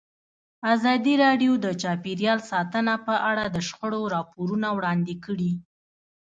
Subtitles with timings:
[0.73, 5.51] ازادي راډیو د چاپیریال ساتنه په اړه د شخړو راپورونه وړاندې کړي.